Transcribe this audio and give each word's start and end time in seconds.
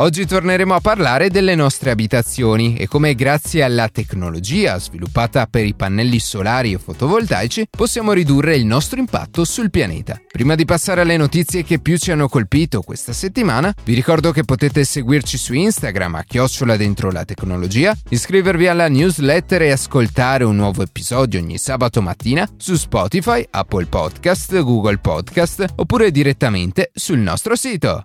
Oggi 0.00 0.26
torneremo 0.26 0.74
a 0.74 0.80
parlare 0.80 1.28
delle 1.28 1.56
nostre 1.56 1.90
abitazioni 1.90 2.76
e 2.76 2.86
come 2.86 3.16
grazie 3.16 3.64
alla 3.64 3.88
tecnologia 3.88 4.78
sviluppata 4.78 5.46
per 5.46 5.64
i 5.64 5.74
pannelli 5.74 6.20
solari 6.20 6.72
e 6.72 6.78
fotovoltaici 6.78 7.66
possiamo 7.68 8.12
ridurre 8.12 8.54
il 8.54 8.64
nostro 8.64 9.00
impatto 9.00 9.44
sul 9.44 9.70
pianeta. 9.70 10.20
Prima 10.30 10.54
di 10.54 10.64
passare 10.64 11.00
alle 11.00 11.16
notizie 11.16 11.64
che 11.64 11.80
più 11.80 11.96
ci 11.96 12.12
hanno 12.12 12.28
colpito 12.28 12.80
questa 12.82 13.12
settimana, 13.12 13.74
vi 13.82 13.94
ricordo 13.94 14.30
che 14.30 14.44
potete 14.44 14.84
seguirci 14.84 15.36
su 15.36 15.52
Instagram 15.52 16.14
a 16.14 16.22
chiocciola 16.22 16.76
dentro 16.76 17.10
la 17.10 17.24
tecnologia, 17.24 17.92
iscrivervi 18.10 18.68
alla 18.68 18.88
newsletter 18.88 19.62
e 19.62 19.72
ascoltare 19.72 20.44
un 20.44 20.54
nuovo 20.54 20.82
episodio 20.82 21.40
ogni 21.40 21.58
sabato 21.58 22.00
mattina 22.00 22.48
su 22.56 22.76
Spotify, 22.76 23.44
Apple 23.50 23.86
Podcast, 23.86 24.62
Google 24.62 24.98
Podcast 24.98 25.64
oppure 25.74 26.12
direttamente 26.12 26.92
sul 26.94 27.18
nostro 27.18 27.56
sito. 27.56 28.04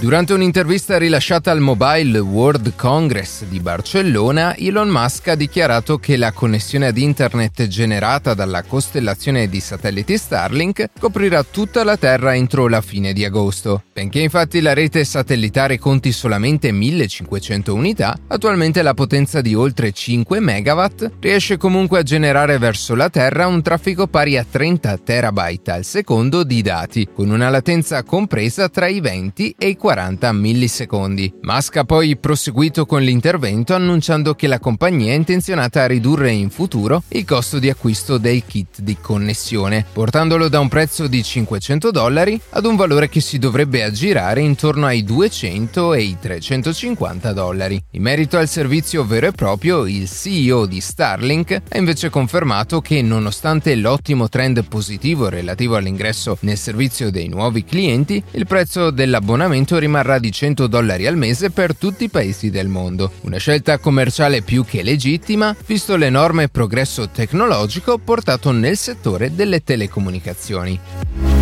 Durante 0.00 0.32
un'intervista 0.32 0.96
rilasciata 0.96 1.50
al 1.50 1.60
Mobile 1.60 2.18
World 2.20 2.74
Congress 2.74 3.44
di 3.44 3.60
Barcellona, 3.60 4.56
Elon 4.56 4.88
Musk 4.88 5.28
ha 5.28 5.34
dichiarato 5.34 5.98
che 5.98 6.16
la 6.16 6.32
connessione 6.32 6.86
ad 6.86 6.96
internet 6.96 7.66
generata 7.66 8.32
dalla 8.32 8.62
costellazione 8.62 9.46
di 9.50 9.60
satelliti 9.60 10.16
Starlink 10.16 10.92
coprirà 10.98 11.42
tutta 11.42 11.84
la 11.84 11.98
Terra 11.98 12.34
entro 12.34 12.66
la 12.66 12.80
fine 12.80 13.12
di 13.12 13.26
agosto. 13.26 13.82
Benché 13.92 14.20
infatti 14.20 14.62
la 14.62 14.72
rete 14.72 15.04
satellitare 15.04 15.78
conti 15.78 16.12
solamente 16.12 16.72
1500 16.72 17.74
unità, 17.74 18.18
attualmente 18.26 18.80
la 18.80 18.94
potenza 18.94 19.42
di 19.42 19.54
oltre 19.54 19.92
5 19.92 20.40
MW 20.40 20.84
riesce 21.20 21.58
comunque 21.58 21.98
a 21.98 22.02
generare 22.02 22.56
verso 22.56 22.94
la 22.94 23.10
Terra 23.10 23.46
un 23.46 23.60
traffico 23.60 24.06
pari 24.06 24.38
a 24.38 24.46
30 24.50 24.96
terabyte 24.96 25.70
al 25.72 25.84
secondo 25.84 26.42
di 26.42 26.62
dati, 26.62 27.06
con 27.14 27.28
una 27.28 27.50
latenza 27.50 28.02
compresa 28.02 28.70
tra 28.70 28.86
i 28.86 29.00
20 29.00 29.56
e 29.58 29.68
i 29.68 29.76
40 29.76 29.88
40 29.90 30.30
millisecondi. 30.30 31.32
Musk 31.40 31.78
ha 31.78 31.84
poi 31.84 32.16
proseguito 32.16 32.86
con 32.86 33.02
l'intervento 33.02 33.74
annunciando 33.74 34.36
che 34.36 34.46
la 34.46 34.60
compagnia 34.60 35.10
è 35.10 35.16
intenzionata 35.16 35.82
a 35.82 35.86
ridurre 35.86 36.30
in 36.30 36.48
futuro 36.48 37.02
il 37.08 37.24
costo 37.24 37.58
di 37.58 37.68
acquisto 37.68 38.16
del 38.16 38.44
kit 38.46 38.82
di 38.82 38.96
connessione, 39.00 39.84
portandolo 39.92 40.48
da 40.48 40.60
un 40.60 40.68
prezzo 40.68 41.08
di 41.08 41.20
500 41.24 41.90
dollari 41.90 42.40
ad 42.50 42.66
un 42.66 42.76
valore 42.76 43.08
che 43.08 43.20
si 43.20 43.40
dovrebbe 43.40 43.82
aggirare 43.82 44.42
intorno 44.42 44.86
ai 44.86 45.02
200 45.02 45.94
e 45.94 46.02
i 46.02 46.16
350 46.20 47.32
dollari. 47.32 47.82
In 47.90 48.02
merito 48.02 48.38
al 48.38 48.46
servizio 48.46 49.04
vero 49.04 49.26
e 49.26 49.32
proprio, 49.32 49.86
il 49.86 50.08
CEO 50.08 50.66
di 50.66 50.80
Starlink 50.80 51.62
ha 51.68 51.78
invece 51.78 52.10
confermato 52.10 52.80
che 52.80 53.02
nonostante 53.02 53.74
l'ottimo 53.74 54.28
trend 54.28 54.62
positivo 54.68 55.28
relativo 55.28 55.74
all'ingresso 55.74 56.38
nel 56.42 56.56
servizio 56.56 57.10
dei 57.10 57.26
nuovi 57.26 57.64
clienti, 57.64 58.22
il 58.30 58.46
prezzo 58.46 58.90
dell'abbonamento 58.92 59.78
rimarrà 59.80 60.20
di 60.20 60.30
100 60.30 60.68
dollari 60.68 61.08
al 61.08 61.16
mese 61.16 61.50
per 61.50 61.74
tutti 61.74 62.04
i 62.04 62.08
paesi 62.08 62.50
del 62.50 62.68
mondo. 62.68 63.10
Una 63.22 63.38
scelta 63.38 63.78
commerciale 63.78 64.42
più 64.42 64.64
che 64.64 64.84
legittima, 64.84 65.56
visto 65.66 65.96
l'enorme 65.96 66.48
progresso 66.48 67.08
tecnologico 67.08 67.98
portato 67.98 68.52
nel 68.52 68.76
settore 68.76 69.34
delle 69.34 69.64
telecomunicazioni. 69.64 71.39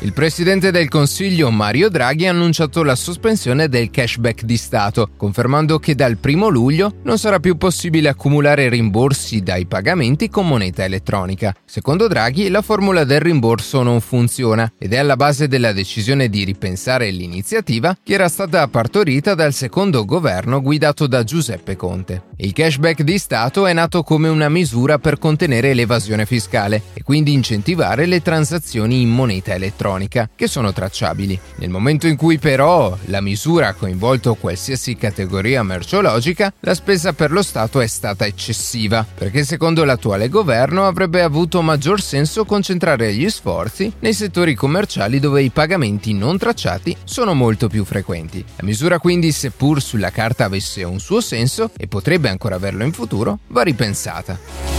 Il 0.00 0.12
presidente 0.12 0.70
del 0.70 0.88
Consiglio 0.88 1.50
Mario 1.50 1.88
Draghi 1.88 2.28
ha 2.28 2.30
annunciato 2.30 2.84
la 2.84 2.94
sospensione 2.94 3.68
del 3.68 3.90
cashback 3.90 4.44
di 4.44 4.56
Stato, 4.56 5.10
confermando 5.16 5.80
che 5.80 5.96
dal 5.96 6.16
1 6.22 6.48
luglio 6.48 6.94
non 7.02 7.18
sarà 7.18 7.40
più 7.40 7.56
possibile 7.56 8.08
accumulare 8.08 8.68
rimborsi 8.68 9.40
dai 9.40 9.66
pagamenti 9.66 10.28
con 10.28 10.46
moneta 10.46 10.84
elettronica. 10.84 11.52
Secondo 11.64 12.06
Draghi, 12.06 12.48
la 12.48 12.62
formula 12.62 13.02
del 13.02 13.18
rimborso 13.18 13.82
non 13.82 14.00
funziona 14.00 14.72
ed 14.78 14.92
è 14.92 14.98
alla 14.98 15.16
base 15.16 15.48
della 15.48 15.72
decisione 15.72 16.28
di 16.28 16.44
ripensare 16.44 17.10
l'iniziativa 17.10 17.96
che 18.00 18.12
era 18.12 18.28
stata 18.28 18.68
partorita 18.68 19.34
dal 19.34 19.52
secondo 19.52 20.04
governo 20.04 20.62
guidato 20.62 21.08
da 21.08 21.24
Giuseppe 21.24 21.74
Conte. 21.74 22.22
Il 22.36 22.52
cashback 22.52 23.02
di 23.02 23.18
Stato 23.18 23.66
è 23.66 23.72
nato 23.72 24.04
come 24.04 24.28
una 24.28 24.48
misura 24.48 25.00
per 25.00 25.18
contenere 25.18 25.74
l'evasione 25.74 26.24
fiscale 26.24 26.82
e 26.94 27.02
quindi 27.02 27.32
incentivare 27.32 28.06
le 28.06 28.22
transazioni 28.22 29.00
in 29.00 29.08
moneta 29.08 29.54
elettronica 29.54 29.86
elettronica 29.88 30.28
che 30.34 30.46
sono 30.46 30.72
tracciabili. 30.72 31.38
Nel 31.56 31.70
momento 31.70 32.06
in 32.06 32.16
cui 32.16 32.38
però 32.38 32.96
la 33.06 33.20
misura 33.20 33.68
ha 33.68 33.74
coinvolto 33.74 34.34
qualsiasi 34.34 34.96
categoria 34.96 35.62
merceologica, 35.62 36.52
la 36.60 36.74
spesa 36.74 37.12
per 37.12 37.30
lo 37.30 37.42
Stato 37.42 37.80
è 37.80 37.86
stata 37.86 38.26
eccessiva, 38.26 39.06
perché 39.14 39.44
secondo 39.44 39.84
l'attuale 39.84 40.28
governo 40.28 40.86
avrebbe 40.86 41.22
avuto 41.22 41.62
maggior 41.62 42.00
senso 42.00 42.44
concentrare 42.44 43.14
gli 43.14 43.28
sforzi 43.30 43.92
nei 44.00 44.12
settori 44.12 44.54
commerciali 44.54 45.18
dove 45.18 45.42
i 45.42 45.50
pagamenti 45.50 46.12
non 46.12 46.38
tracciati 46.38 46.96
sono 47.04 47.34
molto 47.34 47.68
più 47.68 47.84
frequenti. 47.84 48.44
La 48.56 48.66
misura 48.66 48.98
quindi, 48.98 49.32
seppur 49.32 49.80
sulla 49.80 50.10
carta 50.10 50.44
avesse 50.44 50.82
un 50.82 51.00
suo 51.00 51.20
senso 51.20 51.70
e 51.76 51.86
potrebbe 51.86 52.28
ancora 52.28 52.56
averlo 52.56 52.84
in 52.84 52.92
futuro, 52.92 53.38
va 53.48 53.62
ripensata. 53.62 54.77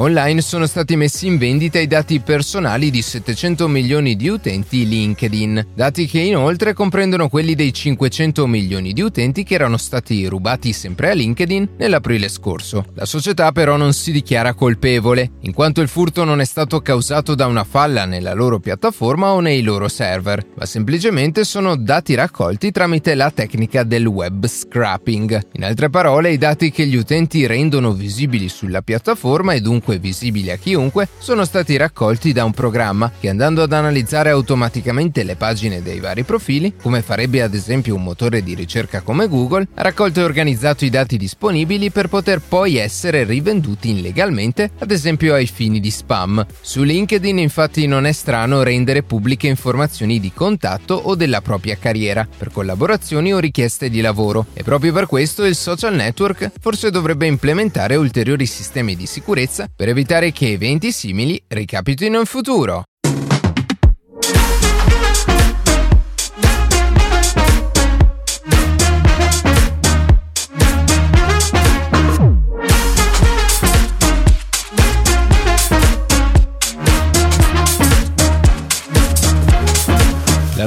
Online 0.00 0.40
sono 0.42 0.66
stati 0.66 0.94
messi 0.94 1.26
in 1.26 1.38
vendita 1.38 1.80
i 1.80 1.88
dati 1.88 2.20
personali 2.20 2.88
di 2.88 3.02
700 3.02 3.66
milioni 3.66 4.14
di 4.14 4.28
utenti 4.28 4.86
LinkedIn, 4.86 5.70
dati 5.74 6.06
che 6.06 6.20
inoltre 6.20 6.72
comprendono 6.72 7.28
quelli 7.28 7.56
dei 7.56 7.72
500 7.72 8.46
milioni 8.46 8.92
di 8.92 9.00
utenti 9.00 9.42
che 9.42 9.54
erano 9.54 9.76
stati 9.76 10.24
rubati 10.26 10.72
sempre 10.72 11.10
a 11.10 11.14
LinkedIn 11.14 11.70
nell'aprile 11.78 12.28
scorso. 12.28 12.84
La 12.94 13.06
società 13.06 13.50
però 13.50 13.76
non 13.76 13.92
si 13.92 14.12
dichiara 14.12 14.54
colpevole, 14.54 15.32
in 15.40 15.52
quanto 15.52 15.80
il 15.80 15.88
furto 15.88 16.22
non 16.22 16.40
è 16.40 16.44
stato 16.44 16.80
causato 16.80 17.34
da 17.34 17.46
una 17.46 17.64
falla 17.64 18.04
nella 18.04 18.34
loro 18.34 18.60
piattaforma 18.60 19.32
o 19.32 19.40
nei 19.40 19.62
loro 19.62 19.88
server, 19.88 20.46
ma 20.54 20.64
semplicemente 20.64 21.42
sono 21.42 21.74
dati 21.74 22.14
raccolti 22.14 22.70
tramite 22.70 23.16
la 23.16 23.32
tecnica 23.32 23.82
del 23.82 24.06
web 24.06 24.46
scrapping. 24.46 25.48
In 25.54 25.64
altre 25.64 25.90
parole, 25.90 26.30
i 26.30 26.38
dati 26.38 26.70
che 26.70 26.86
gli 26.86 26.94
utenti 26.94 27.46
rendono 27.46 27.92
visibili 27.94 28.48
sulla 28.48 28.80
piattaforma 28.80 29.54
e 29.54 29.60
dunque 29.60 29.86
comunque 29.88 29.98
visibili 29.98 30.50
a 30.50 30.56
chiunque, 30.56 31.08
sono 31.18 31.44
stati 31.46 31.76
raccolti 31.78 32.32
da 32.32 32.44
un 32.44 32.52
programma 32.52 33.10
che 33.18 33.30
andando 33.30 33.62
ad 33.62 33.72
analizzare 33.72 34.28
automaticamente 34.28 35.22
le 35.22 35.36
pagine 35.36 35.80
dei 35.80 36.00
vari 36.00 36.24
profili, 36.24 36.74
come 36.76 37.00
farebbe 37.00 37.40
ad 37.40 37.54
esempio 37.54 37.94
un 37.94 38.02
motore 38.02 38.42
di 38.42 38.54
ricerca 38.54 39.00
come 39.00 39.28
Google, 39.28 39.66
ha 39.74 39.82
raccolto 39.82 40.20
e 40.20 40.24
organizzato 40.24 40.84
i 40.84 40.90
dati 40.90 41.16
disponibili 41.16 41.90
per 41.90 42.08
poter 42.08 42.40
poi 42.46 42.76
essere 42.76 43.24
rivenduti 43.24 43.90
illegalmente, 43.90 44.70
ad 44.78 44.90
esempio 44.90 45.32
ai 45.32 45.46
fini 45.46 45.80
di 45.80 45.90
spam. 45.90 46.44
Su 46.60 46.82
LinkedIn 46.82 47.38
infatti 47.38 47.86
non 47.86 48.04
è 48.04 48.12
strano 48.12 48.62
rendere 48.62 49.02
pubbliche 49.02 49.46
informazioni 49.46 50.20
di 50.20 50.32
contatto 50.34 50.94
o 50.94 51.14
della 51.14 51.40
propria 51.40 51.78
carriera, 51.78 52.26
per 52.36 52.50
collaborazioni 52.52 53.32
o 53.32 53.38
richieste 53.38 53.88
di 53.88 54.02
lavoro, 54.02 54.46
e 54.52 54.62
proprio 54.62 54.92
per 54.92 55.06
questo 55.06 55.44
il 55.44 55.54
social 55.54 55.94
network 55.94 56.52
forse 56.60 56.90
dovrebbe 56.90 57.26
implementare 57.26 57.96
ulteriori 57.96 58.44
sistemi 58.44 58.96
di 58.96 59.06
sicurezza 59.06 59.68
per 59.78 59.88
evitare 59.88 60.32
che 60.32 60.50
eventi 60.50 60.90
simili 60.90 61.40
ricapitino 61.46 62.18
in 62.18 62.24
futuro. 62.24 62.82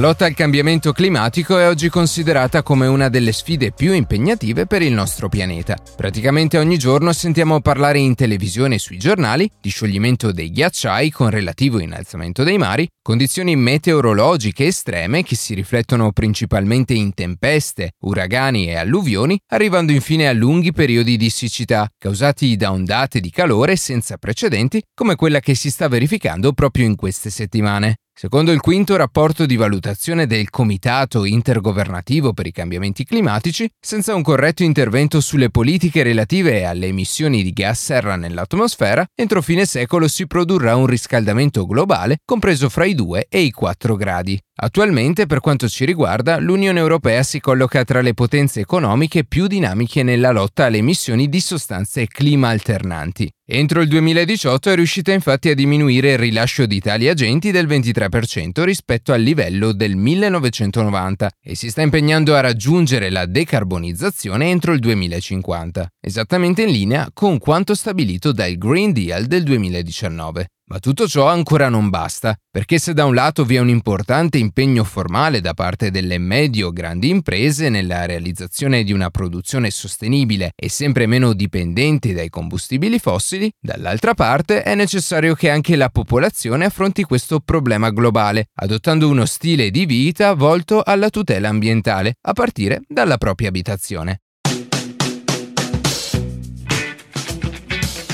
Lotta 0.02 0.26
al 0.26 0.34
cambiamento 0.34 0.94
climatico 0.94 1.60
è 1.60 1.68
oggi 1.68 1.88
considerata 1.88 2.64
come 2.64 2.88
una 2.88 3.08
delle 3.08 3.32
sfide 3.32 3.72
più 3.72 3.94
impegnative 3.94 4.66
per 4.66 4.82
il 4.82 4.94
nostro 4.94 5.30
pianeta. 5.30 5.78
Praticamente 5.96 6.58
ogni 6.58 6.80
giorno 6.80 7.14
sentiamo 7.14 7.62
parlare 7.62 8.00
in 8.00 8.16
televisione 8.16 8.76
e 8.76 8.80
sui 8.80 8.98
giornali 8.98 9.48
di 9.62 9.70
scioglimento 9.70 10.32
dei 10.32 10.50
ghiacciai 10.50 11.12
con 11.12 11.30
relativo 11.30 11.78
innalzamento 11.78 12.42
dei 12.44 12.58
mari, 12.58 12.88
condizioni 13.00 13.56
meteorologiche 13.56 14.66
estreme 14.66 15.22
che 15.22 15.36
si 15.36 15.54
riflettono 15.54 16.12
principalmente 16.12 16.96
in 16.96 17.14
tempeste, 17.14 17.92
uragani 18.00 18.70
e 18.70 18.78
alluvioni, 18.78 19.40
arrivando 19.50 19.92
infine 19.92 20.28
a 20.28 20.34
lunghi 20.34 20.74
periodi 20.74 21.16
di 21.16 21.30
siccità 21.30 21.88
causati 22.00 22.56
da 22.56 22.72
ondate 22.72 23.20
di 23.20 23.30
calore 23.30 23.76
senza 23.76 24.18
precedenti 24.18 24.82
come 24.96 25.14
quella 25.14 25.40
che 25.40 25.54
si 25.54 25.70
sta 25.70 25.88
verificando 25.88 26.54
proprio 26.54 26.86
in 26.86 26.96
queste 26.96 27.30
settimane. 27.30 27.98
Secondo 28.14 28.52
il 28.52 28.60
quinto 28.60 28.96
rapporto 28.98 29.46
di 29.46 29.56
valutazione 29.56 30.28
del 30.28 30.50
Comitato 30.50 31.26
intergovernativo 31.26 32.34
per 32.34 32.46
i 32.46 32.52
cambiamenti 32.52 33.04
climatici, 33.04 33.68
senza 33.80 34.14
un 34.14 34.22
corretto 34.22 34.64
intervento 34.64 35.22
sulle 35.22 35.50
politiche 35.50 36.04
relative 36.04 36.66
alle 36.66 36.88
emissioni 36.88 37.42
di 37.42 37.52
gas 37.52 37.82
serra 37.82 38.18
nell'atmosfera, 38.18 39.06
entro 39.16 39.42
fine 39.42 39.66
secolo 39.66 40.08
si 40.08 40.28
produrrà 40.28 40.76
un 40.76 40.86
riscaldamento 40.86 41.66
globale 41.66 42.18
compreso 42.24 42.70
fra 42.70 42.86
i 42.86 42.94
2 42.94 43.28
e 43.30 43.40
i 43.40 43.52
4 43.52 43.96
gradi. 43.96 44.40
Attualmente, 44.64 45.26
per 45.26 45.40
quanto 45.40 45.68
ci 45.68 45.86
riguarda, 45.86 46.38
l'Unione 46.38 46.78
Europea 46.78 47.24
si 47.24 47.40
colloca 47.40 47.84
tra 47.84 48.02
le 48.02 48.14
potenze 48.14 48.60
economiche 48.60 49.26
più 49.26 49.48
dinamiche 49.48 50.04
nella 50.04 50.30
lotta 50.30 50.66
alle 50.66 50.78
emissioni 50.78 51.30
di 51.30 51.40
sostanze 51.40 52.06
clima 52.06 52.50
alternanti. 52.50 53.28
Entro 53.44 53.82
il 53.82 53.88
2018 53.88 54.70
è 54.70 54.76
riuscita 54.76 55.12
infatti 55.12 55.50
a 55.50 55.56
diminuire 55.56 56.12
il 56.12 56.20
rilascio 56.20 56.68
di 56.68 56.80
tali 56.80 57.10
agenti 57.10 57.50
del 57.50 57.66
23% 57.66 58.64
rispetto 58.64 59.14
al 59.14 59.22
livello 59.22 59.72
del 59.72 59.96
1990 59.96 61.30
e 61.42 61.56
si 61.56 61.72
sta 61.72 61.82
impegnando 61.82 62.36
a 62.36 62.42
raggiungere 62.42 63.10
la 63.10 63.26
decarbonizzazione 63.26 64.48
entro 64.48 64.74
il 64.74 64.80
2050, 64.80 65.88
esattamente 66.00 66.62
in 66.62 66.70
linea 66.70 67.10
con 67.12 67.40
quanto 67.40 67.74
stabilito 67.74 68.32
dal 68.32 68.56
Green 68.60 68.94
Deal 68.94 69.26
del 69.26 69.42
2019. 69.42 70.50
Ma 70.72 70.80
tutto 70.80 71.06
ciò 71.06 71.28
ancora 71.28 71.68
non 71.68 71.90
basta, 71.90 72.34
perché 72.50 72.80
se 72.80 72.94
da 72.94 73.04
un 73.04 73.14
lato 73.14 73.44
vi 73.44 73.56
è 73.56 73.60
un 73.60 73.68
importante 73.68 74.38
impegno 74.38 74.86
formale 74.86 75.42
da 75.42 75.54
parte 75.54 75.92
delle 75.92 76.18
medio-grandi 76.18 77.10
imprese 77.10 77.68
nella 77.68 78.06
realizzazione 78.06 78.86
di 78.86 78.94
una 78.94 79.10
produzione 79.10 79.70
sostenibile 79.70 80.54
e 80.56 80.70
sempre 80.70 81.08
meno 81.08 81.34
dipendente 81.34 82.14
dai 82.14 82.30
combustibili 82.30 83.00
fossili, 83.00 83.52
dall'altra 83.60 84.14
parte 84.14 84.64
è 84.64 84.74
necessario 84.74 85.36
che 85.36 85.50
anche 85.50 85.76
la 85.76 85.90
popolazione 85.90 86.64
affronti 86.64 87.04
questo 87.04 87.42
problema 87.42 87.90
globale, 87.90 88.46
adottando 88.56 89.10
uno 89.10 89.26
stile 89.26 89.72
di 89.72 89.86
vita 89.86 90.34
volto 90.36 90.84
alla 90.84 91.10
tutela 91.10 91.50
ambientale, 91.50 92.16
a 92.22 92.32
partire 92.32 92.80
dalla 92.88 93.18
propria 93.18 93.50
abitazione. 93.50 94.22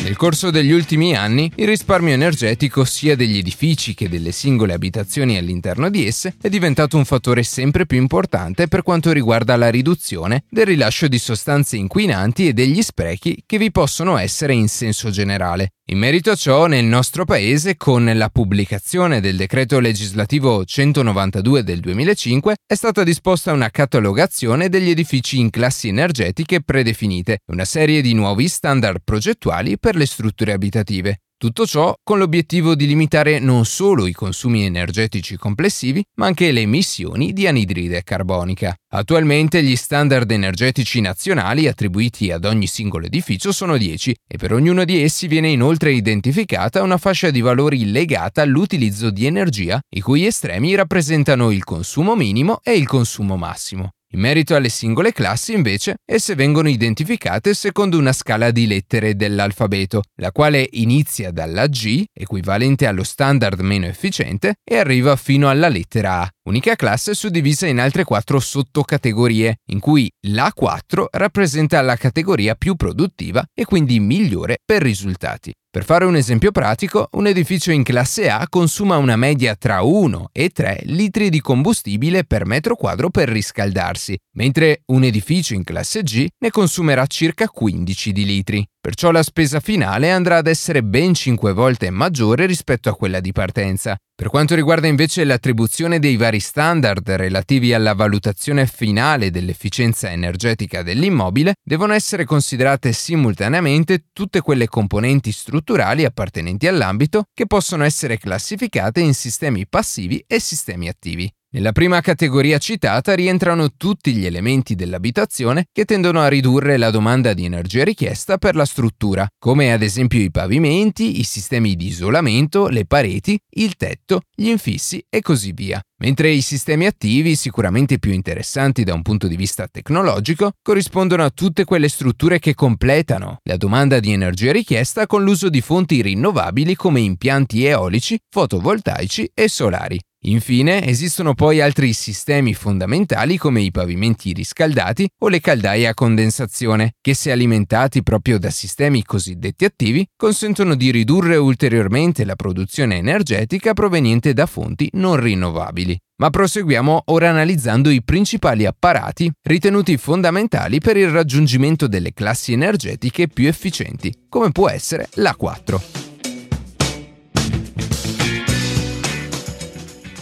Nel 0.07 0.15
corso 0.15 0.51
degli 0.51 0.71
ultimi 0.71 1.17
anni, 1.17 1.51
il 1.55 1.67
risparmio 1.67 2.13
energetico 2.13 2.85
sia 2.85 3.17
degli 3.17 3.39
edifici 3.39 3.93
che 3.93 4.07
delle 4.07 4.31
singole 4.31 4.71
abitazioni 4.71 5.37
all'interno 5.37 5.89
di 5.89 6.07
esse 6.07 6.35
è 6.41 6.47
diventato 6.47 6.95
un 6.95 7.03
fattore 7.03 7.43
sempre 7.43 7.85
più 7.85 7.97
importante 7.97 8.69
per 8.69 8.83
quanto 8.83 9.11
riguarda 9.11 9.57
la 9.57 9.69
riduzione 9.69 10.45
del 10.49 10.65
rilascio 10.65 11.09
di 11.09 11.19
sostanze 11.19 11.75
inquinanti 11.75 12.47
e 12.47 12.53
degli 12.53 12.81
sprechi 12.81 13.43
che 13.45 13.57
vi 13.57 13.69
possono 13.69 14.15
essere 14.17 14.53
in 14.53 14.69
senso 14.69 15.09
generale. 15.09 15.71
In 15.89 15.99
merito 15.99 16.31
a 16.31 16.35
ciò, 16.35 16.65
nel 16.65 16.83
nostro 16.83 17.23
paese, 17.23 17.77
con 17.77 18.11
la 18.13 18.27
pubblicazione 18.27 19.21
del 19.21 19.37
decreto 19.37 19.79
legislativo 19.79 20.65
192 20.65 21.63
del 21.63 21.79
2005, 21.79 22.55
è 22.65 22.75
stata 22.75 23.05
disposta 23.05 23.53
una 23.53 23.69
catalogazione 23.69 24.67
degli 24.67 24.89
edifici 24.89 25.39
in 25.39 25.49
classi 25.49 25.87
energetiche 25.87 26.61
predefinite 26.61 27.39
una 27.45 27.63
serie 27.63 28.01
di 28.01 28.13
nuovi 28.13 28.49
standard 28.49 28.99
progettuali 29.01 29.79
per 29.79 29.95
le 29.95 30.05
strutture 30.05 30.51
abitative. 30.51 31.21
Tutto 31.39 31.67
ciò 31.67 31.93
con 32.03 32.17
l'obiettivo 32.17 32.73
di 32.73 32.87
limitare 32.87 33.37
non 33.37 33.63
solo 33.63 34.07
i 34.07 34.11
consumi 34.11 34.65
energetici 34.65 35.37
complessivi, 35.37 36.03
ma 36.15 36.25
anche 36.25 36.51
le 36.51 36.61
emissioni 36.61 37.31
di 37.31 37.45
anidride 37.45 38.01
carbonica. 38.01 38.75
Attualmente 38.93 39.61
gli 39.61 39.75
standard 39.75 40.31
energetici 40.31 40.99
nazionali 40.99 41.67
attribuiti 41.67 42.31
ad 42.31 42.43
ogni 42.43 42.65
singolo 42.65 43.05
edificio 43.05 43.51
sono 43.51 43.77
10 43.77 44.15
e 44.27 44.37
per 44.37 44.51
ognuno 44.51 44.83
di 44.83 44.99
essi 44.99 45.27
viene 45.27 45.49
inoltre 45.49 45.91
identificata 45.91 46.81
una 46.81 46.97
fascia 46.97 47.29
di 47.29 47.41
valori 47.41 47.91
legata 47.91 48.41
all'utilizzo 48.41 49.11
di 49.11 49.27
energia, 49.27 49.79
i 49.89 50.01
cui 50.01 50.25
estremi 50.25 50.73
rappresentano 50.73 51.51
il 51.51 51.63
consumo 51.63 52.15
minimo 52.15 52.61
e 52.63 52.71
il 52.77 52.87
consumo 52.87 53.37
massimo. 53.37 53.91
In 54.11 54.21
merito 54.21 54.55
alle 54.55 54.69
singole 54.69 55.11
classi, 55.11 55.51
invece, 55.51 55.97
esse 56.05 56.33
vengono 56.33 56.69
identificate 56.69 57.53
secondo 57.53 57.97
una 57.97 58.13
scala 58.13 58.51
di 58.51 58.65
lettere 58.65 59.17
dell'alfabeto, 59.17 60.01
la 60.21 60.31
quale 60.31 60.65
inizia 60.71 61.31
dalla 61.31 61.67
G, 61.67 62.05
equivalente 62.13 62.87
allo 62.87 63.03
standard 63.03 63.59
meno 63.59 63.85
efficiente, 63.85 64.55
e 64.63 64.77
arriva 64.77 65.17
fino 65.17 65.49
alla 65.49 65.67
lettera 65.67 66.21
A, 66.21 66.29
unica 66.43 66.75
classe 66.77 67.13
suddivisa 67.13 67.67
in 67.67 67.81
altre 67.81 68.05
quattro 68.05 68.39
sottocategorie, 68.39 69.57
in 69.71 69.81
cui 69.81 70.09
l'A4 70.27 71.07
rappresenta 71.11 71.81
la 71.81 71.97
categoria 71.97 72.55
più 72.55 72.75
produttiva 72.75 73.43
e 73.53 73.65
quindi 73.65 73.99
migliore 73.99 74.59
per 74.63 74.81
risultati. 74.81 75.53
Per 75.69 75.83
fare 75.83 76.05
un 76.05 76.15
esempio 76.15 76.51
pratico, 76.51 77.09
un 77.11 77.27
edificio 77.27 77.71
in 77.71 77.83
classe 77.83 78.29
A 78.29 78.47
consuma 78.49 78.95
una 78.97 79.17
media 79.17 79.53
tra 79.55 79.81
1 79.81 80.29
e 80.31 80.49
3 80.49 80.83
litri 80.85 81.29
di 81.29 81.41
combustibile 81.41 82.23
per 82.23 82.45
metro 82.45 82.75
quadro 82.75 83.09
per 83.09 83.27
riscaldarsi, 83.27 84.17
mentre 84.35 84.83
un 84.85 85.03
edificio 85.03 85.53
in 85.55 85.65
classe 85.65 86.03
G 86.03 86.25
ne 86.37 86.51
consumerà 86.51 87.05
circa 87.05 87.49
15 87.49 88.11
di 88.13 88.25
litri. 88.25 88.65
Perciò 88.87 89.11
la 89.11 89.21
spesa 89.21 89.59
finale 89.59 90.11
andrà 90.11 90.37
ad 90.37 90.47
essere 90.47 90.81
ben 90.81 91.13
5 91.13 91.51
volte 91.51 91.89
maggiore 91.89 92.45
rispetto 92.45 92.87
a 92.87 92.95
quella 92.95 93.19
di 93.19 93.33
partenza. 93.33 93.97
Per 94.15 94.29
quanto 94.29 94.55
riguarda 94.55 94.87
invece 94.87 95.25
l'attribuzione 95.25 95.99
dei 95.99 96.15
vari 96.15 96.39
standard 96.39 97.05
relativi 97.09 97.73
alla 97.73 97.93
valutazione 97.93 98.65
finale 98.65 99.29
dell'efficienza 99.29 100.09
energetica 100.09 100.83
dell'immobile, 100.83 101.55
devono 101.61 101.91
essere 101.91 102.23
considerate 102.23 102.93
simultaneamente 102.93 104.05
tutte 104.13 104.39
quelle 104.39 104.69
componenti 104.69 105.33
strutturali 105.33 106.05
appartenenti 106.05 106.65
all'ambito 106.65 107.25
che 107.33 107.45
possono 107.45 107.83
essere 107.83 108.17
classificate 108.17 109.01
in 109.01 109.13
sistemi 109.13 109.67
passivi 109.67 110.23
e 110.25 110.39
sistemi 110.39 110.87
attivi. 110.87 111.29
Nella 111.57 111.71
prima 111.71 112.01
categoria 112.01 112.59
citata 112.59 113.15
rientrano 113.15 113.73
tutti 113.75 114.13
gli 114.13 114.27
elementi 114.27 114.75
dell'abitazione 114.75 115.65
che 115.71 115.85
tendono 115.85 116.19
a 116.19 116.27
ridurre 116.27 116.77
la 116.77 116.91
domanda 116.91 117.33
di 117.33 117.45
energia 117.45 117.83
richiesta 117.83 118.37
per 118.37 118.55
la 118.55 118.63
struttura, 118.63 119.27
come 119.39 119.73
ad 119.73 119.81
esempio 119.81 120.19
i 120.19 120.29
pavimenti, 120.29 121.19
i 121.19 121.23
sistemi 121.23 121.75
di 121.75 121.87
isolamento, 121.87 122.67
le 122.67 122.85
pareti, 122.85 123.39
il 123.55 123.73
tetto, 123.75 124.21
gli 124.35 124.49
infissi 124.49 125.03
e 125.09 125.21
così 125.21 125.51
via. 125.51 125.81
Mentre 125.99 126.29
i 126.29 126.41
sistemi 126.41 126.85
attivi, 126.85 127.35
sicuramente 127.35 127.97
più 127.97 128.11
interessanti 128.11 128.83
da 128.83 128.93
un 128.93 129.01
punto 129.01 129.27
di 129.27 129.35
vista 129.35 129.67
tecnologico, 129.67 130.51
corrispondono 130.61 131.23
a 131.23 131.31
tutte 131.31 131.65
quelle 131.65 131.89
strutture 131.89 132.37
che 132.37 132.53
completano 132.53 133.39
la 133.45 133.57
domanda 133.57 133.99
di 133.99 134.11
energia 134.11 134.51
richiesta 134.51 135.07
con 135.07 135.23
l'uso 135.23 135.49
di 135.49 135.61
fonti 135.61 136.03
rinnovabili 136.03 136.75
come 136.75 136.99
impianti 136.99 137.65
eolici, 137.65 138.15
fotovoltaici 138.29 139.31
e 139.33 139.49
solari. 139.49 139.99
Infine, 140.27 140.85
esistono 140.85 141.33
poi 141.33 141.61
altri 141.61 141.93
sistemi 141.93 142.53
fondamentali 142.53 143.37
come 143.37 143.61
i 143.61 143.71
pavimenti 143.71 144.33
riscaldati 144.33 145.07
o 145.19 145.29
le 145.29 145.39
caldaie 145.39 145.87
a 145.87 145.93
condensazione, 145.93 146.95
che 146.99 147.13
se 147.13 147.31
alimentati 147.31 148.03
proprio 148.03 148.37
da 148.37 148.49
sistemi 148.49 149.03
cosiddetti 149.03 149.63
attivi, 149.63 150.05
consentono 150.17 150.75
di 150.75 150.91
ridurre 150.91 151.37
ulteriormente 151.37 152.25
la 152.25 152.35
produzione 152.35 152.97
energetica 152.97 153.73
proveniente 153.73 154.33
da 154.33 154.45
fonti 154.47 154.89
non 154.93 155.15
rinnovabili. 155.15 155.97
Ma 156.19 156.29
proseguiamo 156.29 157.03
ora 157.05 157.29
analizzando 157.29 157.89
i 157.89 158.03
principali 158.03 158.65
apparati 158.65 159.31
ritenuti 159.43 159.95
fondamentali 159.95 160.79
per 160.79 160.97
il 160.97 161.09
raggiungimento 161.09 161.87
delle 161.87 162.11
classi 162.11 162.51
energetiche 162.51 163.29
più 163.29 163.47
efficienti, 163.47 164.13
come 164.27 164.51
può 164.51 164.67
essere 164.67 165.07
la 165.15 165.35
4. 165.35 166.06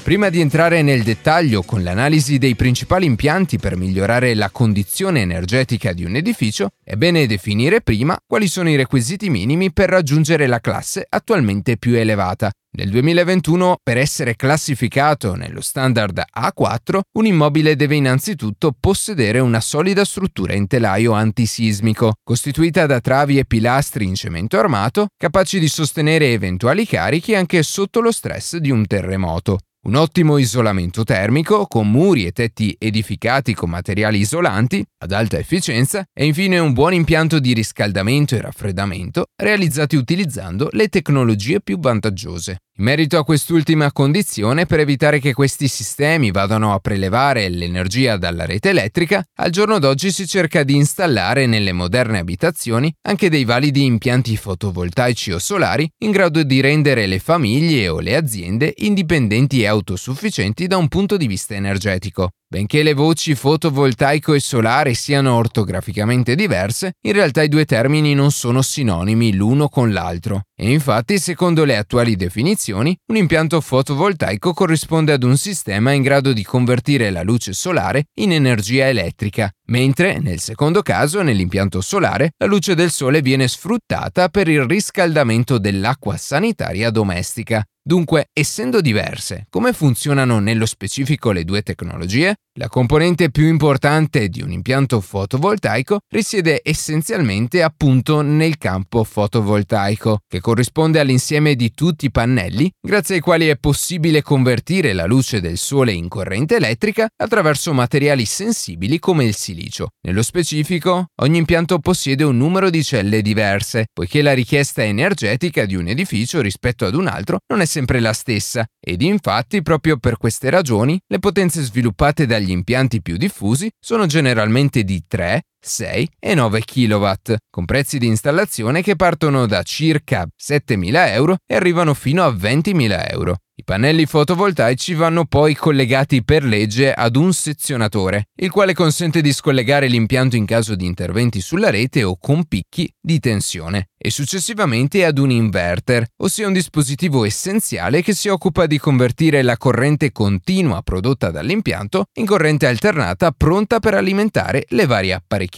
Prima 0.06 0.30
di 0.30 0.40
entrare 0.40 0.84
nel 0.84 1.02
dettaglio 1.02 1.64
con 1.64 1.82
l'analisi 1.82 2.38
dei 2.38 2.54
principali 2.54 3.08
impianti 3.08 3.58
per 3.58 3.76
migliorare 3.76 4.36
la 4.36 4.52
condizione 4.52 5.22
energetica 5.22 5.94
di 5.94 6.04
un 6.04 6.16
edificio, 6.16 6.70
è 6.84 6.94
bene 6.94 7.26
definire 7.26 7.82
prima 7.82 8.16
quali 8.24 8.48
sono 8.48 8.70
i 8.70 8.76
requisiti 8.76 9.32
minimi 9.32 9.74
per 9.74 9.90
raggiungere 9.90 10.46
la 10.46 10.60
classe 10.60 11.08
attualmente 11.10 11.78
più 11.78 11.96
elevata. 11.96 12.52
Nel 12.74 12.92
2021, 12.92 13.78
per 13.82 13.98
essere 13.98 14.36
classificato 14.36 15.34
nello 15.34 15.62
standard 15.62 16.22
A4, 16.38 17.00
un 17.14 17.26
immobile 17.26 17.76
deve 17.76 17.96
innanzitutto 17.96 18.76
possedere 18.80 19.40
una 19.40 19.60
solida 19.60 20.06
struttura 20.06 20.54
in 20.54 20.68
telaio 20.68 21.14
antisismico, 21.14 22.14
costituita 22.24 22.86
da 22.86 23.02
travi 23.02 23.40
e 23.40 23.46
pilastri 23.46 24.06
in 24.06 24.14
cemento 24.14 24.60
armato, 24.60 25.08
capaci 25.18 25.58
di 25.58 25.68
sostenere 25.68 26.32
eventuali 26.32 26.86
carichi 26.86 27.34
anche 27.34 27.64
sotto 27.64 28.02
lo 28.02 28.12
stress 28.12 28.58
di 28.58 28.70
un 28.70 28.86
terremoto 28.86 29.58
un 29.86 29.96
ottimo 29.96 30.38
isolamento 30.38 31.04
termico 31.04 31.68
con 31.68 31.90
muri 31.90 32.26
e 32.26 32.32
tetti 32.32 32.76
edificati 32.80 33.54
con 33.54 33.70
materiali 33.70 34.20
isolanti 34.20 34.84
ad 34.98 35.12
alta 35.12 35.38
efficienza 35.38 36.04
e 36.12 36.26
infine 36.26 36.58
un 36.58 36.74
buon 36.74 36.94
impianto 36.94 37.40
di 37.40 37.54
riscaldamento 37.54 38.36
e 38.36 38.42
raffreddamento 38.42 39.28
realizzati 39.36 39.96
utilizzando 39.96 40.70
le 40.72 40.88
tecnologie 40.88 41.62
più 41.62 41.78
vantaggiose. 41.78 42.58
In 42.78 42.84
merito 42.84 43.18
a 43.18 43.24
quest'ultima 43.24 43.90
condizione, 43.94 44.66
per 44.66 44.82
evitare 44.82 45.20
che 45.20 45.34
questi 45.34 45.70
sistemi 45.70 46.30
vadano 46.30 46.74
a 46.74 46.80
prelevare 46.80 47.48
l'energia 47.48 48.18
dalla 48.18 48.46
rete 48.46 48.72
elettrica, 48.72 49.24
al 49.36 49.50
giorno 49.50 49.80
d'oggi 49.80 50.12
si 50.12 50.28
cerca 50.28 50.64
di 50.64 50.76
installare 50.76 51.46
nelle 51.46 51.72
moderne 51.72 52.20
abitazioni 52.20 52.94
anche 53.04 53.30
dei 53.30 53.46
validi 53.46 53.86
impianti 53.86 54.36
fotovoltaici 54.36 55.32
o 55.32 55.40
solari 55.40 55.90
in 56.00 56.12
grado 56.12 56.44
di 56.44 56.60
rendere 56.60 57.06
le 57.06 57.20
famiglie 57.20 57.88
o 57.88 58.02
le 58.02 58.18
aziende 58.18 58.74
indipendenti 58.76 59.62
e 59.62 59.68
autosufficienti 59.76 60.68
da 60.68 60.78
un 60.78 60.88
punto 60.88 61.18
di 61.18 61.28
vista 61.28 61.54
energetico. 61.54 62.32
Benché 62.48 62.84
le 62.84 62.94
voci 62.94 63.34
fotovoltaico 63.34 64.36
e 64.36 64.40
solare 64.40 64.94
siano 64.94 65.36
ortograficamente 65.36 66.36
diverse, 66.36 66.94
in 67.02 67.14
realtà 67.14 67.42
i 67.42 67.48
due 67.48 67.66
termini 67.66 68.14
non 68.14 68.30
sono 68.30 68.62
sinonimi 68.62 69.34
l'uno 69.34 69.68
con 69.68 69.92
l'altro. 69.92 70.44
E 70.56 70.72
infatti, 70.72 71.18
secondo 71.18 71.66
le 71.66 71.76
attuali 71.76 72.16
definizioni, 72.16 72.96
un 73.08 73.16
impianto 73.16 73.60
fotovoltaico 73.62 74.54
corrisponde 74.54 75.12
ad 75.12 75.24
un 75.24 75.38
sistema 75.38 75.92
in 75.94 76.04
grado 76.04 76.34
di 76.34 76.44
convertire 76.44 77.10
la 77.10 77.24
luce 77.24 77.52
solare 77.52 78.06
in 78.20 78.32
energia 78.32 78.88
elettrica, 78.90 79.52
mentre, 79.70 80.20
nel 80.20 80.40
secondo 80.40 80.84
caso, 80.84 81.24
nell'impianto 81.24 81.82
solare, 81.82 82.34
la 82.38 82.46
luce 82.46 82.76
del 82.76 82.92
sole 82.92 83.22
viene 83.22 83.48
sfruttata 83.48 84.30
per 84.30 84.48
il 84.48 84.66
riscaldamento 84.66 85.58
dell'acqua 85.58 86.16
sanitaria 86.16 86.92
domestica. 86.92 87.66
Dunque, 87.88 88.30
essendo 88.34 88.82
diverse, 88.82 89.46
come 89.48 89.72
funzionano 89.72 90.40
nello 90.40 90.66
specifico 90.66 91.32
le 91.32 91.44
due 91.44 91.62
tecnologie? 91.62 92.35
La 92.58 92.70
componente 92.70 93.32
più 93.32 93.48
importante 93.48 94.30
di 94.30 94.42
un 94.42 94.50
impianto 94.50 95.02
fotovoltaico 95.02 96.00
risiede 96.08 96.62
essenzialmente 96.64 97.62
appunto 97.62 98.22
nel 98.22 98.58
campo 98.58 99.04
fotovoltaico, 99.04 100.20
che 100.26 100.40
corrisponde 100.40 101.02
all'insieme 101.02 101.56
di 101.56 101.74
tutti 101.74 102.06
i 102.06 102.12
pannelli 102.12 102.72
grazie 102.80 103.16
ai 103.16 103.22
quali 103.22 103.48
è 103.48 103.58
possibile 103.58 104.22
convertire 104.22 104.94
la 104.94 105.06
luce 105.06 105.42
del 105.42 105.58
sole 105.58 105.92
in 105.92 106.08
corrente 106.08 106.56
elettrica 106.56 107.10
attraverso 107.22 107.74
materiali 107.74 108.24
sensibili 108.24 109.00
come 109.00 109.26
il 109.26 109.36
silicio. 109.36 109.90
Nello 110.08 110.24
specifico, 110.24 111.08
ogni 111.24 111.40
impianto 111.40 111.80
possiede 111.80 112.24
un 112.24 112.38
numero 112.38 112.70
di 112.70 112.86
celle 112.86 113.22
diverse, 113.22 113.88
poiché 113.92 114.22
la 114.22 114.34
richiesta 114.34 114.82
energetica 114.82 115.66
di 115.66 115.76
un 115.76 115.90
edificio 115.90 116.40
rispetto 116.40 116.86
ad 116.86 116.96
un 116.96 117.08
altro 117.08 117.40
non 117.48 117.60
è 117.60 117.66
sempre 117.66 118.00
la 118.00 118.14
stessa, 118.14 118.66
ed 118.80 119.02
infatti 119.02 119.62
proprio 119.62 119.98
per 119.98 120.18
queste 120.18 120.50
ragioni 120.50 120.98
le 121.06 121.20
potenze 121.20 121.62
sviluppate 121.62 122.25
dagli 122.26 122.52
impianti 122.52 123.02
più 123.02 123.18
diffusi 123.18 123.70
sono 123.80 124.06
generalmente 124.06 124.84
di 124.84 125.04
3, 125.08 125.44
6 125.66 126.10
e 126.20 126.36
9 126.36 126.62
kW, 126.64 127.12
con 127.50 127.66
prezzi 127.66 127.98
di 127.98 128.08
installazione 128.08 128.84
che 128.84 128.96
partono 128.96 129.48
da 129.48 129.64
circa 129.64 130.28
7.000 130.40 131.12
euro 131.14 131.38
e 131.46 131.56
arrivano 131.56 131.94
fino 131.94 132.24
a 132.24 132.30
20.000 132.30 133.12
euro. 133.12 133.38
I 133.58 133.64
pannelli 133.64 134.06
fotovoltaici 134.06 134.94
vanno 134.96 135.24
poi 135.24 135.56
collegati 135.56 136.26
per 136.26 136.44
legge 136.44 136.92
ad 136.92 137.16
un 137.16 137.32
sezionatore, 137.32 138.26
il 138.42 138.52
quale 138.52 138.74
consente 138.74 139.22
di 139.22 139.32
scollegare 139.32 139.88
l'impianto 139.88 140.36
in 140.36 140.46
caso 140.46 140.76
di 140.76 140.86
interventi 140.86 141.40
sulla 141.40 141.70
rete 141.70 142.04
o 142.04 142.18
con 142.20 142.44
picchi 142.48 142.94
di 143.00 143.18
tensione, 143.20 143.92
e 143.98 144.10
successivamente 144.10 145.06
ad 145.06 145.18
un 145.20 145.32
inverter, 145.32 146.06
ossia 146.18 146.48
un 146.48 146.54
dispositivo 146.54 147.24
essenziale 147.24 148.02
che 148.02 148.14
si 148.14 148.28
occupa 148.28 148.66
di 148.66 148.78
convertire 148.78 149.42
la 149.42 149.56
corrente 149.56 150.12
continua 150.12 150.82
prodotta 150.82 151.32
dall'impianto 151.32 152.08
in 152.16 152.26
corrente 152.26 152.68
alternata 152.68 153.32
pronta 153.32 153.80
per 153.80 153.94
alimentare 153.94 154.66
le 154.68 154.86
varie 154.86 155.14
apparecchiature. 155.14 155.55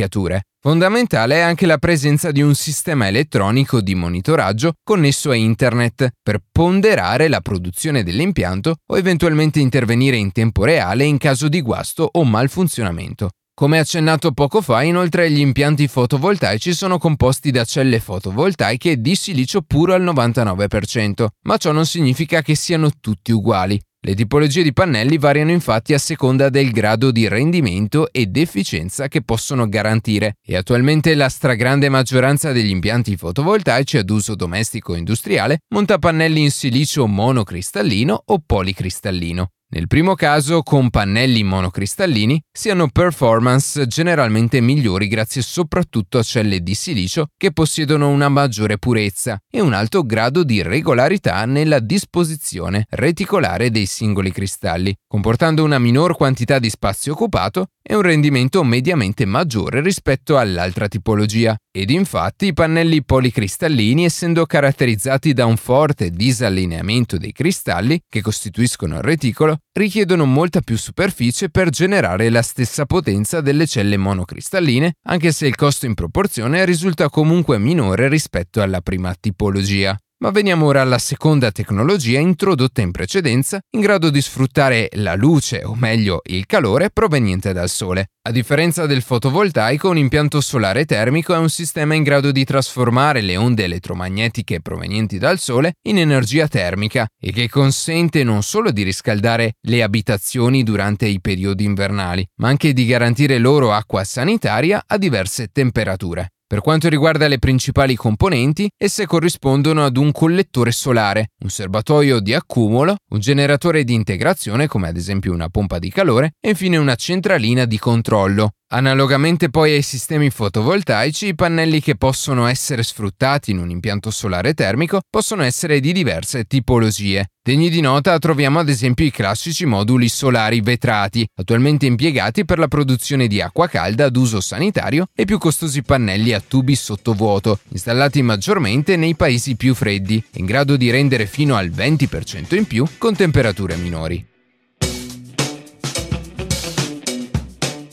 Fondamentale 0.60 1.36
è 1.36 1.40
anche 1.40 1.66
la 1.66 1.78
presenza 1.78 2.32
di 2.32 2.42
un 2.42 2.54
sistema 2.54 3.08
elettronico 3.08 3.80
di 3.80 3.96
monitoraggio 3.96 4.74
connesso 4.84 5.30
a 5.30 5.36
Internet 5.36 6.10
per 6.22 6.40
ponderare 6.52 7.28
la 7.28 7.42
produzione 7.42 8.04
dell'impianto 8.04 8.76
o 8.86 8.98
eventualmente 8.98 9.60
intervenire 9.60 10.18
in 10.18 10.32
tempo 10.32 10.66
reale 10.66 11.06
in 11.06 11.18
caso 11.18 11.48
di 11.48 11.62
guasto 11.62 12.10
o 12.12 12.24
malfunzionamento. 12.24 13.30
Come 13.60 13.80
accennato 13.80 14.34
poco 14.34 14.62
fa, 14.62 14.84
inoltre 14.84 15.32
gli 15.32 15.40
impianti 15.40 15.88
fotovoltaici 15.88 16.74
sono 16.74 17.00
composti 17.00 17.50
da 17.50 17.64
celle 17.64 18.00
fotovoltaiche 18.00 19.02
di 19.02 19.16
silicio 19.16 19.62
puro 19.62 19.96
al 19.96 20.04
99%, 20.04 21.26
ma 21.46 21.58
ciò 21.58 21.72
non 21.72 21.88
significa 21.88 22.44
che 22.44 22.54
siano 22.54 22.92
tutti 23.00 23.32
uguali. 23.32 23.82
Le 24.08 24.16
tipologie 24.16 24.64
di 24.64 24.72
pannelli 24.72 25.18
variano 25.18 25.52
infatti 25.52 25.94
a 25.94 25.98
seconda 25.98 26.48
del 26.48 26.72
grado 26.72 27.12
di 27.12 27.28
rendimento 27.28 28.10
ed 28.14 28.38
efficienza 28.38 29.10
che 29.10 29.22
possono 29.22 29.68
garantire 29.68 30.38
e 30.46 30.56
attualmente 30.56 31.14
la 31.14 31.28
stragrande 31.28 31.90
maggioranza 31.90 32.54
degli 32.54 32.70
impianti 32.70 33.18
fotovoltaici 33.18 33.98
ad 33.98 34.10
uso 34.10 34.36
domestico 34.36 34.96
e 34.96 35.00
industriale 35.00 35.58
monta 35.74 35.98
pannelli 35.98 36.42
in 36.42 36.52
silicio 36.52 37.06
monocristallino 37.06 38.22
o 38.28 38.42
policristallino. 38.46 39.50
Nel 39.70 39.88
primo 39.88 40.16
caso, 40.16 40.64
con 40.64 40.90
pannelli 40.90 41.44
monocristallini, 41.44 42.42
si 42.50 42.70
hanno 42.70 42.88
performance 42.88 43.86
generalmente 43.86 44.62
migliori 44.62 45.10
grazie 45.10 45.42
soprattutto 45.42 46.20
a 46.20 46.24
celle 46.24 46.62
di 46.62 46.74
silicio 46.74 47.28
che 47.36 47.52
possiedono 47.52 48.08
una 48.08 48.30
maggiore 48.30 48.78
purezza 48.78 49.38
e 49.52 49.60
un 49.60 49.74
alto 49.74 50.06
grado 50.06 50.46
di 50.46 50.62
regolarità 50.62 51.44
nella 51.44 51.80
disposizione 51.80 52.86
reticolare 52.92 53.70
dei 53.70 53.86
singoli 53.88 54.32
cristalli, 54.32 54.96
comportando 55.06 55.66
una 55.66 55.80
minor 55.80 56.16
quantità 56.16 56.60
di 56.60 56.70
spazio 56.70 57.12
occupato 57.12 57.72
e 57.90 57.96
un 57.96 58.02
rendimento 58.02 58.66
mediamente 58.66 59.26
maggiore 59.26 59.80
rispetto 59.82 60.38
all'altra 60.38 60.90
tipologia. 60.90 61.56
Ed 61.72 61.90
infatti 61.90 62.48
i 62.48 62.54
pannelli 62.54 63.04
policristallini, 63.04 64.04
essendo 64.04 64.46
caratterizzati 64.46 65.32
da 65.32 65.46
un 65.46 65.56
forte 65.56 66.10
disallineamento 66.10 67.18
dei 67.18 67.32
cristalli 67.32 68.02
che 68.10 68.22
costituiscono 68.22 68.98
il 68.98 69.04
reticolo, 69.04 69.60
richiedono 69.72 70.26
molta 70.26 70.60
più 70.60 70.78
superficie 70.78 71.50
per 71.50 71.70
generare 71.70 72.30
la 72.30 72.42
stessa 72.42 72.86
potenza 72.86 73.40
delle 73.40 73.66
celle 73.66 73.96
monocristalline, 73.96 74.96
anche 75.08 75.32
se 75.32 75.48
il 75.48 75.56
costo 75.56 75.86
in 75.86 75.94
proporzione 75.94 76.66
risulta 76.66 77.10
comunque 77.10 77.58
minore 77.58 78.10
rispetto 78.10 78.62
alla 78.62 78.82
prima 78.82 79.16
tipologia. 79.18 79.98
Ma 80.20 80.32
veniamo 80.32 80.66
ora 80.66 80.82
alla 80.82 80.98
seconda 80.98 81.52
tecnologia 81.52 82.18
introdotta 82.18 82.82
in 82.82 82.90
precedenza, 82.90 83.60
in 83.76 83.82
grado 83.82 84.10
di 84.10 84.20
sfruttare 84.20 84.90
la 84.94 85.14
luce, 85.14 85.64
o 85.64 85.76
meglio 85.76 86.22
il 86.26 86.48
calore, 86.48 86.90
proveniente 86.90 87.54
dal 87.54 87.70
Sole. 87.70 88.08
A 88.24 88.32
differenza 88.32 88.88
del 88.88 89.04
fotovoltaico, 89.04 89.90
un 89.90 89.98
impianto 90.00 90.42
solare 90.42 90.86
termico 90.86 91.36
è 91.36 91.38
un 91.38 91.50
sistema 91.50 91.94
in 91.94 92.02
grado 92.02 92.32
di 92.32 92.44
trasformare 92.46 93.22
le 93.22 93.38
onde 93.38 93.66
elettromagnetiche 93.66 94.60
provenienti 94.60 95.20
dal 95.20 95.38
Sole 95.38 95.74
in 95.84 96.00
energia 96.00 96.48
termica 96.48 97.08
e 97.22 97.32
che 97.32 97.48
consente 97.48 98.24
non 98.24 98.42
solo 98.42 98.72
di 98.72 98.82
riscaldare 98.82 99.54
le 99.68 99.84
abitazioni 99.84 100.64
durante 100.64 101.06
i 101.06 101.22
periodi 101.22 101.64
invernali, 101.64 102.28
ma 102.42 102.48
anche 102.48 102.74
di 102.74 102.88
garantire 102.88 103.38
loro 103.38 103.72
acqua 103.72 104.04
sanitaria 104.04 104.84
a 104.88 104.98
diverse 104.98 105.50
temperature. 105.52 106.32
Per 106.50 106.62
quanto 106.62 106.88
riguarda 106.88 107.28
le 107.28 107.40
principali 107.40 107.94
componenti, 107.98 108.70
esse 108.78 109.06
corrispondono 109.06 109.84
ad 109.84 109.98
un 109.98 110.14
collettore 110.14 110.72
solare, 110.72 111.32
un 111.40 111.50
serbatoio 111.50 112.22
di 112.22 112.34
accumulo, 112.34 112.96
un 113.10 113.20
generatore 113.20 113.84
di 113.84 113.94
integrazione 113.94 114.66
come 114.66 114.88
ad 114.88 114.96
esempio 114.96 115.34
una 115.34 115.50
pompa 115.50 115.78
di 115.78 115.90
calore 115.90 116.36
e 116.40 116.52
infine 116.52 116.78
una 116.78 116.96
centralina 116.96 117.66
di 117.66 117.78
controllo. 117.78 118.52
Analogamente 118.70 119.50
poi 119.50 119.74
ai 119.74 119.82
sistemi 119.82 120.30
fotovoltaici, 120.30 121.28
i 121.28 121.36
pannelli 121.36 121.82
che 121.82 121.98
possono 121.98 122.48
essere 122.48 122.82
sfruttati 122.82 123.52
in 123.52 123.60
un 123.60 123.70
impianto 123.70 124.10
solare 124.10 124.54
termico 124.54 125.02
possono 125.10 125.44
essere 125.44 125.82
di 125.82 125.92
diverse 125.92 126.46
tipologie. 126.46 127.28
Degni 127.48 127.70
di 127.70 127.80
nota 127.80 128.20
troviamo 128.20 128.60
ad 128.60 128.68
esempio 128.68 129.06
i 129.06 129.10
classici 129.10 129.66
moduli 129.66 130.10
solari 130.10 130.60
vetrati, 130.60 131.26
attualmente 131.34 131.86
impiegati 131.86 132.44
per 132.44 132.60
la 132.60 132.68
produzione 132.68 133.28
di 133.28 133.40
acqua 133.40 133.70
calda 133.70 134.04
ad 134.04 134.18
uso 134.18 134.42
sanitario 134.42 135.08
e 135.16 135.24
più 135.24 135.38
costosi 135.38 135.82
pannelli 135.82 136.34
a 136.34 136.44
tubi 136.46 136.76
sottovuoto, 136.76 137.60
installati 137.70 138.22
maggiormente 138.22 138.98
nei 138.98 139.16
paesi 139.16 139.56
più 139.56 139.74
freddi, 139.76 140.22
in 140.34 140.46
grado 140.46 140.76
di 140.76 140.90
rendere 140.90 141.26
fino 141.26 141.56
al 141.56 141.70
20% 141.70 142.54
in 142.54 142.66
più 142.66 142.86
con 142.98 143.16
temperature 143.16 143.78
minori. 143.78 144.37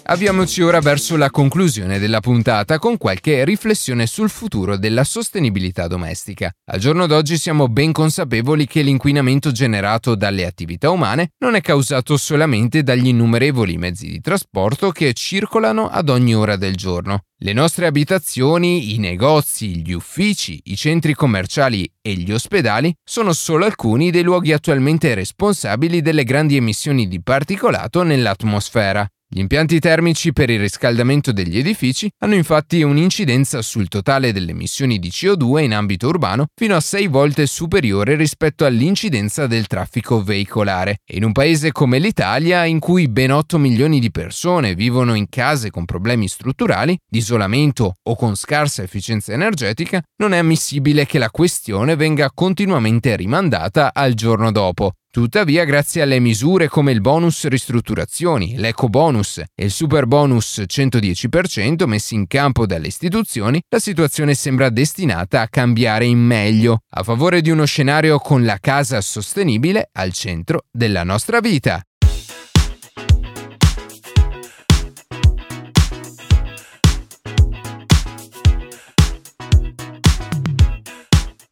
Avviamoci 0.06 0.60
ora 0.60 0.80
verso 0.80 1.16
la 1.16 1.30
conclusione 1.30 1.98
della 1.98 2.20
puntata 2.20 2.78
con 2.78 2.98
qualche 2.98 3.42
riflessione 3.42 4.06
sul 4.06 4.28
futuro 4.28 4.76
della 4.76 5.02
sostenibilità 5.02 5.86
domestica. 5.86 6.52
Al 6.70 6.78
giorno 6.78 7.06
d'oggi 7.06 7.38
siamo 7.38 7.68
ben 7.68 7.90
consapevoli 7.90 8.66
che 8.66 8.82
l'inquinamento 8.82 9.50
generato 9.50 10.14
dalle 10.14 10.44
attività 10.44 10.90
umane 10.90 11.30
non 11.38 11.54
è 11.54 11.62
causato 11.62 12.18
solamente 12.18 12.82
dagli 12.82 13.06
innumerevoli 13.06 13.78
mezzi 13.78 14.10
di 14.10 14.20
trasporto 14.20 14.90
che 14.90 15.14
circolano 15.14 15.88
ad 15.88 16.10
ogni 16.10 16.34
ora 16.34 16.56
del 16.56 16.76
giorno. 16.76 17.22
Le 17.38 17.54
nostre 17.54 17.86
abitazioni, 17.86 18.92
i 18.92 18.98
negozi, 18.98 19.82
gli 19.82 19.92
uffici, 19.92 20.60
i 20.64 20.76
centri 20.76 21.14
commerciali 21.14 21.90
e 22.02 22.12
gli 22.12 22.30
ospedali 22.30 22.94
sono 23.02 23.32
solo 23.32 23.64
alcuni 23.64 24.10
dei 24.10 24.22
luoghi 24.22 24.52
attualmente 24.52 25.14
responsabili 25.14 26.02
delle 26.02 26.24
grandi 26.24 26.56
emissioni 26.56 27.08
di 27.08 27.22
particolato 27.22 28.02
nell'atmosfera. 28.02 29.08
Gli 29.34 29.40
impianti 29.40 29.80
termici 29.80 30.32
per 30.32 30.48
il 30.48 30.60
riscaldamento 30.60 31.32
degli 31.32 31.58
edifici 31.58 32.08
hanno 32.18 32.36
infatti 32.36 32.82
un'incidenza 32.82 33.62
sul 33.62 33.88
totale 33.88 34.30
delle 34.30 34.52
emissioni 34.52 35.00
di 35.00 35.08
CO2 35.08 35.64
in 35.64 35.74
ambito 35.74 36.06
urbano 36.06 36.46
fino 36.54 36.76
a 36.76 36.80
6 36.80 37.08
volte 37.08 37.46
superiore 37.46 38.14
rispetto 38.14 38.64
all'incidenza 38.64 39.48
del 39.48 39.66
traffico 39.66 40.22
veicolare. 40.22 40.98
E 41.04 41.16
in 41.16 41.24
un 41.24 41.32
paese 41.32 41.72
come 41.72 41.98
l'Italia, 41.98 42.64
in 42.64 42.78
cui 42.78 43.08
ben 43.08 43.32
8 43.32 43.58
milioni 43.58 43.98
di 43.98 44.12
persone 44.12 44.76
vivono 44.76 45.14
in 45.14 45.28
case 45.28 45.68
con 45.68 45.84
problemi 45.84 46.28
strutturali, 46.28 46.96
di 47.04 47.18
isolamento 47.18 47.94
o 48.04 48.14
con 48.14 48.36
scarsa 48.36 48.84
efficienza 48.84 49.32
energetica, 49.32 50.00
non 50.18 50.32
è 50.32 50.38
ammissibile 50.38 51.06
che 51.06 51.18
la 51.18 51.30
questione 51.30 51.96
venga 51.96 52.30
continuamente 52.32 53.16
rimandata 53.16 53.92
al 53.92 54.14
giorno 54.14 54.52
dopo. 54.52 54.92
Tuttavia, 55.14 55.62
grazie 55.62 56.02
alle 56.02 56.18
misure 56.18 56.66
come 56.66 56.90
il 56.90 57.00
bonus 57.00 57.46
ristrutturazioni, 57.46 58.56
l'eco 58.56 58.88
bonus 58.88 59.38
e 59.38 59.66
il 59.66 59.70
super 59.70 60.06
bonus 60.06 60.64
110% 60.66 61.86
messi 61.86 62.16
in 62.16 62.26
campo 62.26 62.66
dalle 62.66 62.88
istituzioni, 62.88 63.62
la 63.68 63.78
situazione 63.78 64.34
sembra 64.34 64.70
destinata 64.70 65.40
a 65.40 65.46
cambiare 65.46 66.04
in 66.04 66.18
meglio, 66.18 66.80
a 66.96 67.04
favore 67.04 67.42
di 67.42 67.50
uno 67.50 67.64
scenario 67.64 68.18
con 68.18 68.44
la 68.44 68.58
casa 68.60 69.00
sostenibile 69.00 69.88
al 69.92 70.12
centro 70.12 70.64
della 70.72 71.04
nostra 71.04 71.38
vita. 71.38 71.80